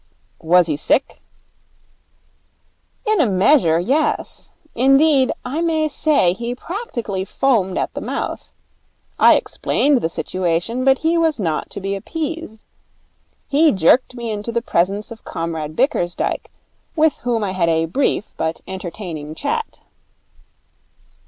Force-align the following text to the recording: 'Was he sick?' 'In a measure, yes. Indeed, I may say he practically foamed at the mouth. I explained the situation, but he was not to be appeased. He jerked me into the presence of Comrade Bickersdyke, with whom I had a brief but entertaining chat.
'Was 0.39 0.65
he 0.65 0.75
sick?' 0.77 1.21
'In 3.05 3.21
a 3.21 3.29
measure, 3.29 3.79
yes. 3.79 4.51
Indeed, 4.73 5.31
I 5.45 5.61
may 5.61 5.89
say 5.89 6.33
he 6.33 6.55
practically 6.55 7.23
foamed 7.23 7.77
at 7.77 7.93
the 7.93 8.01
mouth. 8.01 8.55
I 9.19 9.35
explained 9.35 10.01
the 10.01 10.09
situation, 10.09 10.83
but 10.83 10.97
he 11.05 11.19
was 11.19 11.39
not 11.39 11.69
to 11.69 11.79
be 11.79 11.93
appeased. 11.95 12.63
He 13.47 13.71
jerked 13.71 14.15
me 14.15 14.31
into 14.31 14.51
the 14.51 14.63
presence 14.63 15.11
of 15.11 15.23
Comrade 15.23 15.75
Bickersdyke, 15.75 16.49
with 16.95 17.17
whom 17.19 17.43
I 17.43 17.51
had 17.51 17.69
a 17.69 17.85
brief 17.85 18.33
but 18.37 18.61
entertaining 18.65 19.35
chat. 19.35 19.81